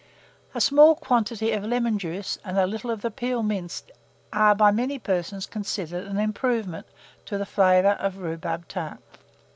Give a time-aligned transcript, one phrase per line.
[0.55, 3.91] A small quantity of lemon juice, and a little of the peel minced,
[4.33, 6.87] are by many persons considered an improvement
[7.25, 8.97] to the flavour of rhubarb tart.